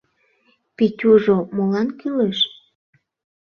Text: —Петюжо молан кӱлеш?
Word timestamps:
—Петюжо 0.77 1.35
молан 1.55 1.87
кӱлеш? 1.99 2.39